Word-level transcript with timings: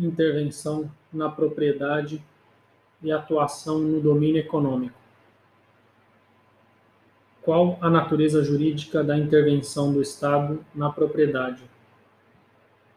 intervenção 0.00 0.90
na 1.12 1.28
propriedade 1.28 2.24
e 3.02 3.12
atuação 3.12 3.78
no 3.78 4.00
domínio 4.00 4.40
econômico. 4.40 4.98
Qual 7.42 7.78
a 7.80 7.88
natureza 7.88 8.42
jurídica 8.42 9.02
da 9.02 9.16
intervenção 9.16 9.92
do 9.92 10.02
Estado 10.02 10.64
na 10.74 10.90
propriedade? 10.90 11.62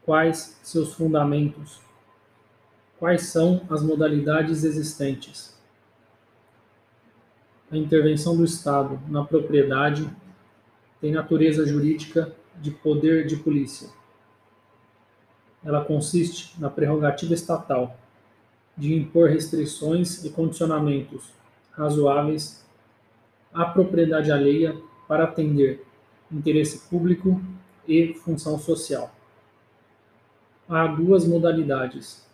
Quais 0.05 0.59
seus 0.61 0.93
fundamentos? 0.93 1.81
Quais 2.99 3.23
são 3.23 3.61
as 3.69 3.81
modalidades 3.81 4.63
existentes? 4.63 5.57
A 7.71 7.77
intervenção 7.77 8.35
do 8.35 8.43
Estado 8.43 8.99
na 9.07 9.23
propriedade 9.23 10.07
tem 10.99 11.11
natureza 11.11 11.65
jurídica 11.65 12.35
de 12.61 12.71
poder 12.71 13.25
de 13.25 13.37
polícia. 13.37 13.89
Ela 15.63 15.83
consiste 15.83 16.59
na 16.59 16.69
prerrogativa 16.69 17.33
estatal 17.33 17.97
de 18.77 18.93
impor 18.93 19.29
restrições 19.29 20.23
e 20.25 20.29
condicionamentos 20.29 21.31
razoáveis 21.71 22.63
à 23.53 23.65
propriedade 23.65 24.31
alheia 24.31 24.75
para 25.07 25.25
atender 25.25 25.85
interesse 26.31 26.87
público 26.89 27.41
e 27.87 28.13
função 28.15 28.57
social. 28.57 29.13
Há 30.67 30.87
duas 30.87 31.25
modalidades: 31.27 32.25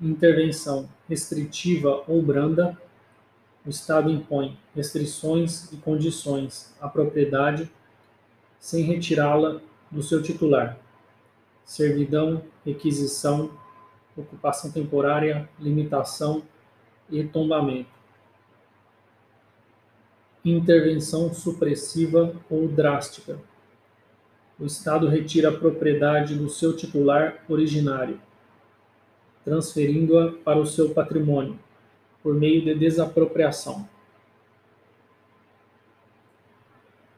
intervenção 0.00 0.88
restritiva 1.08 2.02
ou 2.08 2.22
branda. 2.22 2.76
O 3.66 3.70
Estado 3.70 4.10
impõe 4.10 4.58
restrições 4.74 5.70
e 5.72 5.76
condições 5.76 6.74
à 6.80 6.88
propriedade 6.88 7.70
sem 8.58 8.82
retirá-la 8.82 9.60
do 9.90 10.02
seu 10.02 10.22
titular. 10.22 10.78
Servidão, 11.68 12.42
requisição, 12.64 13.50
ocupação 14.16 14.72
temporária, 14.72 15.46
limitação 15.60 16.42
e 17.10 17.22
tombamento. 17.22 17.90
Intervenção 20.42 21.30
supressiva 21.34 22.34
ou 22.48 22.68
drástica. 22.68 23.38
O 24.58 24.64
Estado 24.64 25.08
retira 25.08 25.50
a 25.50 25.58
propriedade 25.58 26.34
do 26.34 26.48
seu 26.48 26.74
titular 26.74 27.44
originário, 27.46 28.18
transferindo-a 29.44 30.32
para 30.32 30.58
o 30.58 30.66
seu 30.66 30.94
patrimônio, 30.94 31.58
por 32.22 32.32
meio 32.32 32.64
de 32.64 32.74
desapropriação. 32.74 33.86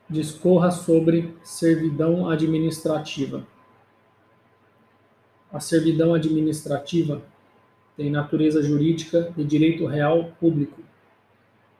Discorra 0.09 0.73
sobre 0.73 1.37
servidão 1.45 2.29
administrativa. 2.29 3.47
A 5.53 5.59
servidão 5.59 6.15
administrativa 6.15 7.23
tem 7.97 8.11
natureza 8.11 8.63
jurídica 8.63 9.33
de 9.37 9.45
direito 9.45 9.85
real 9.85 10.33
público, 10.39 10.81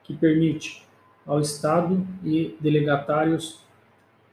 que 0.03 0.15
permite 0.15 0.85
ao 1.25 1.41
Estado 1.41 2.05
e 2.25 2.57
delegatários 2.61 3.61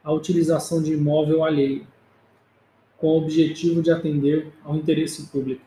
a 0.03 0.11
utilização 0.11 0.81
de 0.81 0.93
imóvel 0.93 1.43
alheio, 1.43 1.85
com 2.97 3.07
o 3.07 3.17
objetivo 3.17 3.81
de 3.81 3.91
atender 3.91 4.51
ao 4.63 4.75
interesse 4.75 5.27
público. 5.27 5.61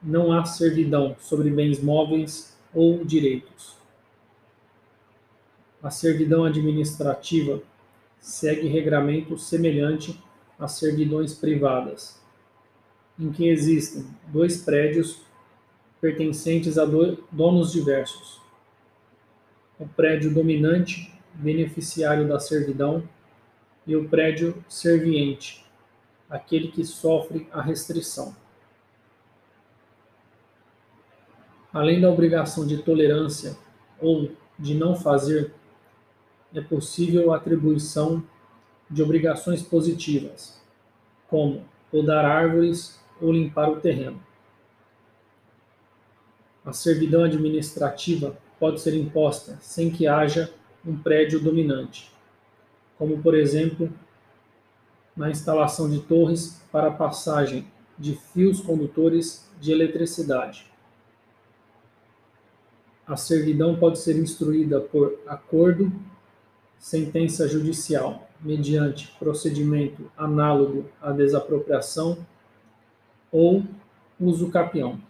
Não 0.00 0.30
há 0.30 0.44
servidão 0.44 1.16
sobre 1.18 1.50
bens 1.50 1.82
móveis 1.82 2.56
ou 2.72 3.04
direitos. 3.04 3.74
A 5.82 5.90
servidão 5.90 6.44
administrativa 6.44 7.60
segue 8.20 8.68
regramento 8.68 9.36
semelhante 9.36 10.22
as 10.58 10.72
servidões 10.72 11.34
privadas, 11.34 12.20
em 13.18 13.30
que 13.30 13.48
existem 13.48 14.06
dois 14.28 14.62
prédios 14.62 15.22
pertencentes 16.00 16.78
a 16.78 16.84
donos 17.30 17.72
diversos. 17.72 18.40
O 19.78 19.86
prédio 19.86 20.32
dominante, 20.32 21.12
beneficiário 21.34 22.26
da 22.26 22.38
servidão, 22.38 23.06
e 23.86 23.94
o 23.94 24.08
prédio 24.08 24.64
serviente, 24.68 25.64
aquele 26.28 26.68
que 26.68 26.84
sofre 26.84 27.46
a 27.52 27.62
restrição. 27.62 28.34
Além 31.72 32.00
da 32.00 32.10
obrigação 32.10 32.66
de 32.66 32.78
tolerância 32.78 33.56
ou 34.00 34.32
de 34.58 34.74
não 34.74 34.96
fazer, 34.96 35.52
é 36.54 36.60
possível 36.60 37.32
a 37.32 37.36
atribuição 37.36 38.24
de 38.88 39.02
obrigações 39.02 39.62
positivas, 39.62 40.60
como 41.28 41.64
podar 41.90 42.24
árvores 42.24 43.00
ou 43.20 43.32
limpar 43.32 43.70
o 43.70 43.80
terreno. 43.80 44.22
A 46.64 46.72
servidão 46.72 47.24
administrativa 47.24 48.36
pode 48.58 48.80
ser 48.80 48.94
imposta 48.94 49.58
sem 49.60 49.90
que 49.90 50.06
haja 50.06 50.52
um 50.84 50.96
prédio 50.96 51.40
dominante, 51.40 52.12
como, 52.98 53.22
por 53.22 53.34
exemplo, 53.34 53.92
na 55.16 55.30
instalação 55.30 55.88
de 55.88 56.00
torres 56.00 56.62
para 56.70 56.90
passagem 56.90 57.66
de 57.98 58.14
fios 58.14 58.60
condutores 58.60 59.48
de 59.60 59.72
eletricidade. 59.72 60.70
A 63.06 63.16
servidão 63.16 63.76
pode 63.76 63.98
ser 63.98 64.16
instruída 64.16 64.80
por 64.80 65.18
acordo, 65.26 65.92
sentença 66.78 67.48
judicial 67.48 68.28
mediante 68.40 69.08
procedimento 69.18 70.10
análogo 70.16 70.86
à 71.00 71.10
desapropriação 71.10 72.18
ou 73.32 73.64
uso 74.20 74.50
capião. 74.50 75.00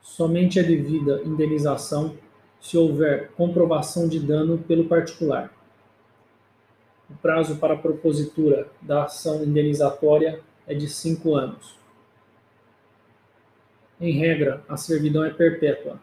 Somente 0.00 0.58
é 0.58 0.62
devida 0.62 1.22
indenização 1.24 2.16
se 2.60 2.76
houver 2.76 3.30
comprovação 3.32 4.08
de 4.08 4.18
dano 4.20 4.58
pelo 4.58 4.84
particular. 4.86 5.52
O 7.08 7.14
prazo 7.14 7.56
para 7.56 7.74
a 7.74 7.78
propositura 7.78 8.68
da 8.82 9.04
ação 9.04 9.42
indenizatória 9.42 10.40
é 10.66 10.74
de 10.74 10.88
cinco 10.88 11.34
anos. 11.34 11.78
Em 14.00 14.12
regra, 14.12 14.64
a 14.68 14.76
servidão 14.76 15.24
é 15.24 15.30
perpétua. 15.30 15.98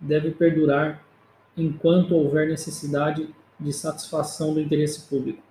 Deve 0.00 0.30
perdurar 0.30 1.05
enquanto 1.56 2.14
houver 2.14 2.48
necessidade 2.48 3.34
de 3.58 3.72
satisfação 3.72 4.52
do 4.52 4.60
interesse 4.60 5.08
público. 5.08 5.42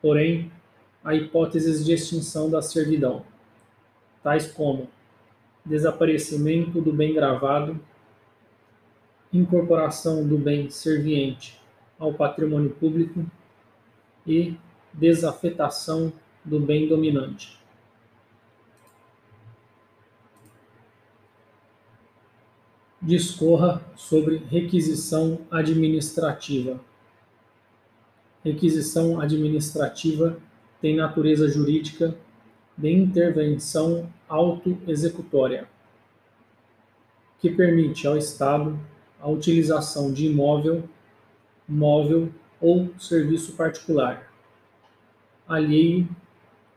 Porém, 0.00 0.52
há 1.02 1.14
hipóteses 1.14 1.84
de 1.84 1.92
extinção 1.92 2.48
da 2.48 2.62
servidão, 2.62 3.24
tais 4.22 4.46
como 4.46 4.88
desaparecimento 5.64 6.80
do 6.80 6.92
bem 6.92 7.12
gravado, 7.12 7.80
incorporação 9.32 10.26
do 10.26 10.38
bem 10.38 10.70
serviente 10.70 11.60
ao 11.98 12.14
patrimônio 12.14 12.70
público 12.70 13.24
e 14.26 14.56
desafetação 14.92 16.12
do 16.44 16.60
bem 16.60 16.88
dominante. 16.88 17.58
Discorra 23.06 23.80
sobre 23.94 24.42
requisição 24.50 25.38
administrativa. 25.48 26.80
Requisição 28.44 29.20
administrativa 29.20 30.36
tem 30.80 30.96
natureza 30.96 31.48
jurídica 31.48 32.16
de 32.76 32.90
intervenção 32.90 34.12
autoexecutória, 34.28 35.68
que 37.38 37.48
permite 37.48 38.08
ao 38.08 38.16
Estado 38.16 38.76
a 39.20 39.28
utilização 39.28 40.12
de 40.12 40.26
imóvel, 40.26 40.82
móvel 41.68 42.28
ou 42.60 42.90
serviço 42.98 43.52
particular, 43.52 44.32
alheio 45.46 46.08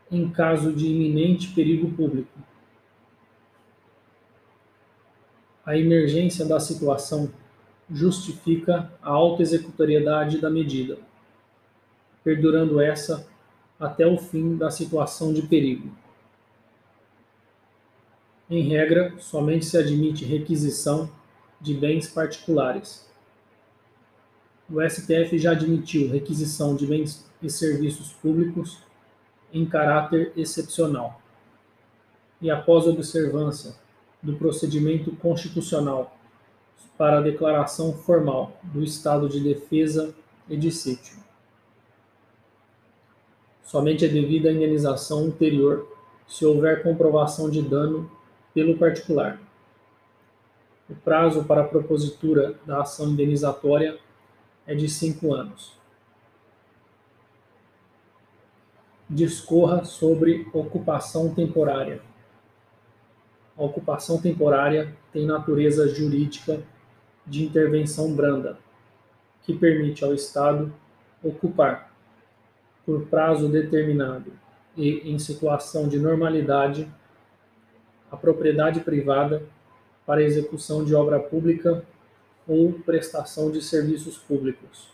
em 0.08 0.30
caso 0.30 0.72
de 0.72 0.86
iminente 0.86 1.48
perigo 1.48 1.90
público 1.90 2.49
a 5.70 5.78
emergência 5.78 6.44
da 6.44 6.58
situação 6.58 7.30
justifica 7.88 8.92
a 9.00 9.10
autoexecutoriedade 9.10 10.40
da 10.40 10.50
medida, 10.50 10.98
perdurando 12.24 12.80
essa 12.80 13.24
até 13.78 14.04
o 14.04 14.18
fim 14.18 14.56
da 14.56 14.68
situação 14.68 15.32
de 15.32 15.42
perigo. 15.42 15.88
Em 18.50 18.68
regra, 18.68 19.14
somente 19.20 19.64
se 19.64 19.78
admite 19.78 20.24
requisição 20.24 21.08
de 21.60 21.72
bens 21.72 22.08
particulares. 22.08 23.08
O 24.68 24.82
STF 24.82 25.38
já 25.38 25.52
admitiu 25.52 26.10
requisição 26.10 26.74
de 26.74 26.84
bens 26.84 27.24
e 27.40 27.48
serviços 27.48 28.12
públicos 28.14 28.78
em 29.52 29.64
caráter 29.64 30.32
excepcional. 30.36 31.22
E 32.42 32.50
após 32.50 32.88
observância 32.88 33.72
do 34.22 34.36
procedimento 34.36 35.14
constitucional 35.16 36.16
para 36.98 37.18
a 37.18 37.22
declaração 37.22 37.94
formal 37.94 38.60
do 38.62 38.82
estado 38.82 39.28
de 39.28 39.40
defesa 39.40 40.14
e 40.48 40.56
de 40.56 40.70
sítio. 40.70 41.16
Somente 43.62 44.04
é 44.04 44.08
devida 44.08 44.48
a 44.48 44.52
indenização 44.52 45.24
ulterior 45.24 45.88
se 46.26 46.44
houver 46.44 46.82
comprovação 46.82 47.48
de 47.48 47.62
dano 47.62 48.10
pelo 48.52 48.76
particular. 48.76 49.40
O 50.88 50.94
prazo 50.94 51.44
para 51.44 51.62
a 51.62 51.68
propositura 51.68 52.58
da 52.66 52.82
ação 52.82 53.10
indenizatória 53.10 53.98
é 54.66 54.74
de 54.74 54.88
cinco 54.88 55.32
anos. 55.32 55.72
Discorra 59.08 59.84
sobre 59.84 60.48
ocupação 60.52 61.32
temporária. 61.32 62.09
A 63.60 63.62
ocupação 63.62 64.18
temporária 64.18 64.96
tem 65.12 65.26
natureza 65.26 65.86
jurídica 65.86 66.62
de 67.26 67.44
intervenção 67.44 68.14
branda, 68.14 68.56
que 69.42 69.52
permite 69.52 70.02
ao 70.02 70.14
Estado 70.14 70.72
ocupar, 71.22 71.94
por 72.86 73.02
prazo 73.08 73.50
determinado 73.50 74.32
e 74.74 75.12
em 75.12 75.18
situação 75.18 75.86
de 75.88 75.98
normalidade, 75.98 76.90
a 78.10 78.16
propriedade 78.16 78.80
privada 78.80 79.42
para 80.06 80.22
execução 80.22 80.82
de 80.82 80.94
obra 80.94 81.20
pública 81.20 81.84
ou 82.48 82.72
prestação 82.72 83.50
de 83.50 83.60
serviços 83.60 84.16
públicos. 84.16 84.88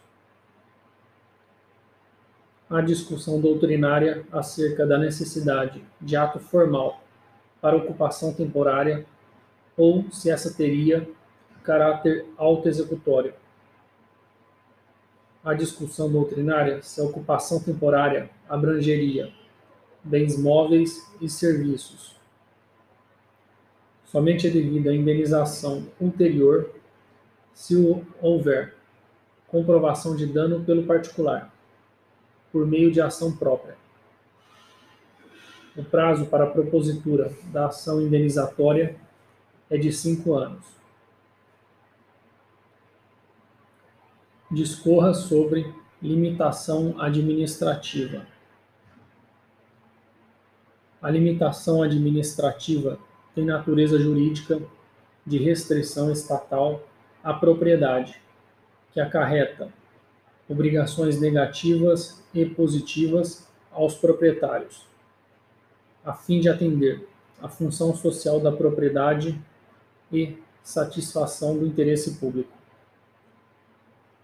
A 2.69 2.81
discussão 2.81 3.41
doutrinária 3.41 4.27
acerca 4.33 4.85
da 4.85 4.99
necessidade 4.99 5.85
de 6.01 6.17
ato 6.17 6.41
formal 6.41 7.06
para 7.67 7.77
ocupação 7.77 8.33
temporária 8.33 9.05
ou 9.77 10.09
se 10.13 10.31
essa 10.31 10.55
teria 10.55 11.11
caráter 11.65 12.25
autoexecutório. 12.37 13.35
A 15.43 15.53
discussão 15.53 16.09
doutrinária 16.09 16.81
se 16.81 17.01
a 17.01 17.05
ocupação 17.05 17.61
temporária 17.61 18.31
abrangeria 18.49 19.33
bens 20.05 20.39
móveis 20.39 21.13
e 21.21 21.29
serviços, 21.29 22.15
somente 24.05 24.47
é 24.47 24.51
devida 24.51 24.91
a 24.91 24.95
indenização 24.95 25.89
ulterior 26.01 26.71
se 27.53 27.75
houver 28.23 28.77
comprovação 29.49 30.15
de 30.15 30.25
dano 30.25 30.65
pelo 30.65 30.85
particular, 30.85 31.53
por 32.53 32.65
meio 32.65 32.93
de 32.93 33.01
ação 33.01 33.37
própria. 33.37 33.77
O 35.77 35.85
prazo 35.85 36.27
para 36.27 36.45
a 36.45 36.51
propositura 36.51 37.33
da 37.53 37.67
ação 37.67 38.01
indenizatória 38.01 38.97
é 39.69 39.77
de 39.77 39.93
cinco 39.93 40.35
anos. 40.35 40.65
Discorra 44.51 45.13
sobre 45.13 45.71
limitação 46.01 47.01
administrativa. 47.01 48.27
A 51.03 51.11
limitação 51.11 51.83
administrativa 51.83 52.99
tem 53.35 53.45
natureza 53.45 53.99
jurídica 53.99 54.63
de 55.27 55.39
restrição 55.39 56.11
estatal 56.11 56.83
à 57.23 57.35
propriedade, 57.35 58.21
que 58.93 59.01
acarreta 59.01 59.69
obrigações 60.49 61.21
negativas 61.21 62.23
e 62.33 62.47
positivas 62.47 63.47
aos 63.71 63.95
proprietários, 63.95 64.87
a 66.07 66.15
fim 66.15 66.39
de 66.39 66.49
atender 66.49 67.07
à 67.43 67.49
função 67.49 67.95
social 67.95 68.39
da 68.39 68.53
propriedade 68.53 69.39
e 70.13 70.39
satisfação 70.63 71.59
do 71.59 71.67
interesse 71.67 72.15
público. 72.15 72.53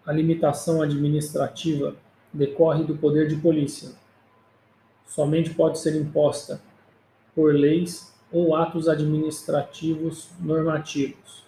A 0.07 0.13
limitação 0.13 0.81
administrativa 0.81 1.97
decorre 2.33 2.85
do 2.85 2.97
poder 2.97 3.29
de 3.29 3.37
polícia. 3.37 3.91
Somente 5.05 5.51
pode 5.51 5.81
ser 5.81 5.97
imposta 5.97 6.63
por 7.35 7.53
leis 7.53 8.15
ou 8.31 8.55
atos 8.55 8.89
administrativos 8.89 10.31
normativos, 10.41 11.45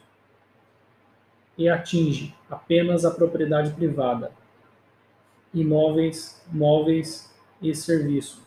e 1.57 1.69
atinge 1.69 2.35
apenas 2.51 3.05
a 3.05 3.11
propriedade 3.11 3.71
privada, 3.71 4.33
imóveis, 5.53 6.43
móveis 6.53 7.33
e 7.63 7.75
serviço. 7.75 8.43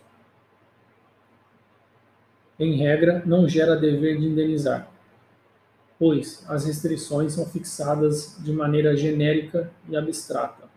Em 2.59 2.75
regra, 2.75 3.21
não 3.25 3.47
gera 3.47 3.75
dever 3.75 4.17
de 4.19 4.25
indenizar, 4.25 4.89
pois 5.99 6.43
as 6.49 6.65
restrições 6.65 7.33
são 7.33 7.45
fixadas 7.45 8.35
de 8.39 8.51
maneira 8.51 8.97
genérica 8.97 9.71
e 9.87 9.95
abstrata. 9.95 10.67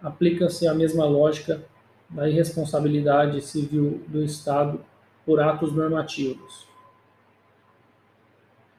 Aplica-se 0.00 0.66
a 0.66 0.74
mesma 0.74 1.04
lógica 1.04 1.62
da 2.08 2.28
irresponsabilidade 2.28 3.42
civil 3.42 4.02
do 4.08 4.22
Estado 4.24 4.80
por 5.26 5.40
atos 5.40 5.72
normativos. 5.74 6.66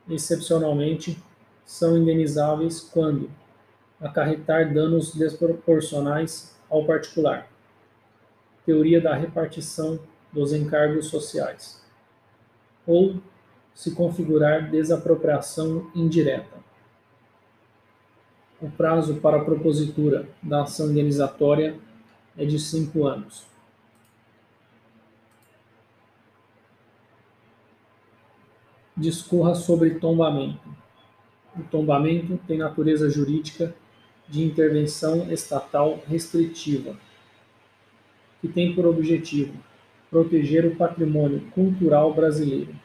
Excepcionalmente, 0.10 1.18
são 1.64 1.98
indenizáveis 1.98 2.82
quando 2.82 3.30
acarretar 4.02 4.74
danos 4.74 5.16
desproporcionais 5.16 6.60
ao 6.70 6.86
particular. 6.86 7.48
Teoria 8.66 9.00
da 9.00 9.16
repartição 9.16 10.00
dos 10.34 10.52
encargos 10.52 11.06
sociais. 11.08 11.82
Ou 12.86 13.22
se 13.74 13.92
configurar 13.92 14.70
desapropriação 14.70 15.90
indireta. 15.96 16.62
O 18.62 18.70
prazo 18.70 19.16
para 19.16 19.38
a 19.38 19.46
propositura 19.46 20.28
da 20.42 20.64
ação 20.64 20.92
indenizatória 20.92 21.78
é 22.38 22.46
de 22.46 22.60
cinco 22.60 23.06
anos. 23.06 23.46
discorra 28.96 29.56
sobre 29.56 29.96
tombamento. 29.96 30.70
O 31.58 31.64
tombamento 31.64 32.40
tem 32.48 32.60
natureza 32.60 33.10
jurídica 33.10 33.76
de 34.30 34.44
intervenção 34.44 35.32
estatal 35.32 36.02
restritiva, 36.08 36.96
que 38.40 38.48
tem 38.48 38.74
por 38.74 38.86
objetivo 38.86 39.54
proteger 40.14 40.64
o 40.64 40.76
patrimônio 40.76 41.42
cultural 41.56 42.14
brasileiro. 42.14 42.76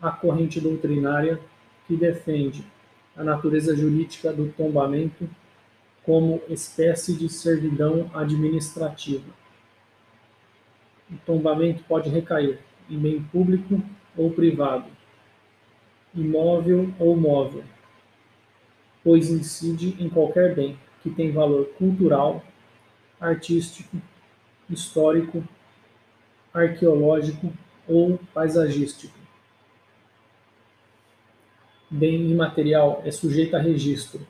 A 0.00 0.08
corrente 0.12 0.60
doutrinária 0.60 1.40
que 1.88 1.96
defende 1.96 2.64
a 3.16 3.24
natureza 3.24 3.74
jurídica 3.74 4.32
do 4.32 4.52
tombamento 4.52 5.28
como 6.04 6.40
espécie 6.48 7.12
de 7.12 7.28
servidão 7.28 8.08
administrativa. 8.14 9.26
O 11.10 11.16
tombamento 11.26 11.82
pode 11.88 12.08
recair 12.08 12.60
em 12.88 12.96
bem 12.96 13.20
público 13.20 13.82
ou 14.16 14.30
privado, 14.30 14.86
imóvel 16.14 16.94
ou 17.00 17.16
móvel, 17.16 17.64
pois 19.02 19.28
incide 19.28 19.96
em 19.98 20.08
qualquer 20.08 20.54
bem 20.54 20.78
que 21.02 21.10
tem 21.10 21.32
valor 21.32 21.66
cultural, 21.76 22.44
artístico, 23.20 24.00
histórico, 24.70 25.46
arqueológico 26.52 27.52
ou 27.86 28.18
paisagístico. 28.34 29.18
Bem 31.90 32.30
imaterial 32.30 33.02
é 33.04 33.10
sujeito 33.10 33.56
a 33.56 33.58
registro. 33.58 34.26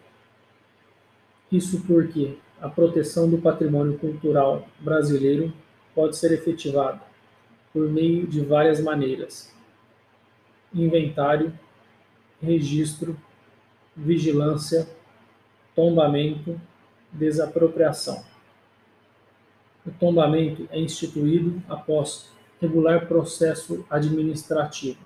Isso 1.51 1.83
porque 1.87 2.39
a 2.61 2.69
proteção 2.69 3.29
do 3.29 3.39
patrimônio 3.39 3.99
cultural 3.99 4.69
brasileiro 4.79 5.53
pode 5.95 6.17
ser 6.17 6.33
efetivada 6.33 7.01
por 7.73 7.89
meio 7.89 8.27
de 8.27 8.41
várias 8.41 8.81
maneiras 8.81 9.53
inventário, 10.75 11.59
registro, 12.41 13.17
vigilância, 13.97 14.89
tombamento, 15.75 16.61
desapropriação. 17.13 18.23
O 19.87 19.91
tombamento 19.91 20.69
é 20.71 20.81
instituído 20.81 21.63
após 21.69 22.31
regular 22.61 23.07
processo 23.07 23.85
administrativo, 23.89 24.99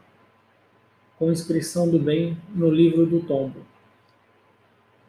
com 1.19 1.31
inscrição 1.31 1.89
do 1.89 1.99
bem 1.99 2.37
no 2.51 2.71
livro 2.71 3.07
do 3.07 3.21
tombo. 3.21 3.61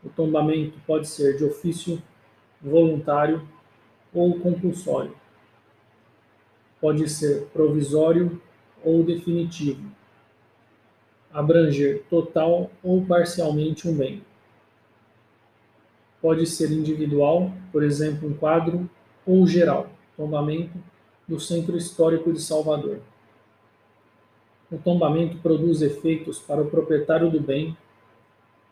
O 0.03 0.10
tombamento 0.10 0.77
pode 0.86 1.08
ser 1.08 1.38
de 1.38 1.46
ofício, 1.46 2.01
voluntário 2.62 3.48
ou 4.13 4.39
compulsório. 4.39 5.15
Pode 6.79 7.10
ser 7.10 7.46
provisório 7.53 8.41
ou 8.84 9.03
definitivo 9.03 9.89
abranger 11.34 12.03
total 12.10 12.70
ou 12.84 13.03
parcialmente 13.03 13.88
um 13.88 13.98
bem. 13.98 14.22
Pode 16.22 16.46
ser 16.46 16.72
individual, 16.72 17.51
por 17.72 17.84
exemplo, 17.84 18.29
um 18.29 18.34
quadro, 18.34 18.88
ou 19.25 19.46
geral, 19.48 19.89
tombamento 20.18 20.77
do 21.27 21.39
Centro 21.39 21.77
Histórico 21.77 22.32
de 22.32 22.42
Salvador. 22.42 23.00
O 24.72 24.77
tombamento 24.77 25.38
produz 25.38 25.82
efeitos 25.82 26.39
para 26.39 26.62
o 26.62 26.70
proprietário 26.70 27.30
do 27.30 27.39
bem, 27.39 27.77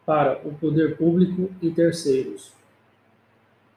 para 0.05 0.41
o 0.43 0.53
poder 0.53 0.97
público 0.97 1.49
e 1.61 1.69
terceiros. 1.69 2.51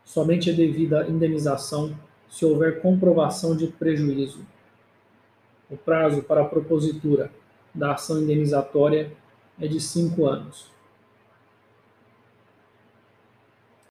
Somente 0.04 0.50
é 0.50 0.52
devida 0.52 1.06
indenização 1.08 1.94
se 2.28 2.44
houver 2.44 2.80
comprovação 2.80 3.56
de 3.56 3.68
prejuízo. 3.68 4.40
O 5.70 5.76
prazo 5.76 6.22
para 6.22 6.42
a 6.42 6.44
propositura 6.44 7.30
da 7.74 7.92
ação 7.92 8.20
indenizatória 8.20 9.12
é 9.60 9.66
de 9.66 9.80
cinco 9.80 10.26
anos. 10.26 10.73